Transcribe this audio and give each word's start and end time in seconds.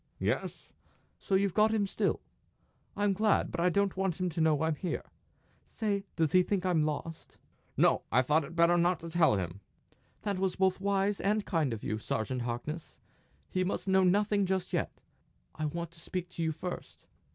"Yes." 0.17 0.67
"So 1.19 1.35
you've 1.35 1.53
got 1.53 1.69
him 1.71 1.85
still! 1.85 2.21
I'm 2.97 3.13
glad; 3.13 3.51
but 3.51 3.59
I 3.59 3.69
don't 3.69 3.95
want 3.95 4.19
him 4.19 4.29
to 4.29 4.41
know 4.41 4.63
I'm 4.63 4.73
here. 4.73 5.03
Stay 5.67 6.05
does 6.15 6.31
he 6.31 6.41
think 6.41 6.65
I'm 6.65 6.81
lost?" 6.87 7.37
"No. 7.77 8.01
I 8.11 8.23
thought 8.23 8.43
it 8.43 8.55
better 8.55 8.77
not 8.77 9.01
to 9.01 9.11
tell 9.11 9.35
him." 9.35 9.59
"That 10.23 10.39
was 10.39 10.55
both 10.55 10.81
wise 10.81 11.21
and 11.21 11.45
kind 11.45 11.71
of 11.71 11.83
you, 11.83 11.99
Sergeant 11.99 12.41
Harkness! 12.41 12.97
He 13.51 13.63
must 13.63 13.87
know 13.87 14.03
nothing 14.03 14.47
just 14.47 14.73
yet. 14.73 14.91
I 15.53 15.65
want 15.67 15.91
to 15.91 15.99
speak 15.99 16.29
to 16.29 16.41
you 16.41 16.51
first." 16.51 17.05